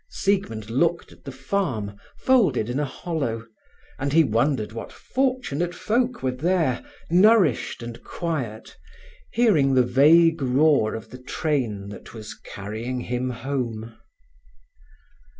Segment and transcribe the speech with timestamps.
[0.09, 3.45] Siegmund looked at the farm, folded in a hollow,
[3.99, 8.75] and he wondered what fortunate folk were there, nourished and quiet,
[9.31, 13.95] hearing the vague roar of the train that was carrying him home.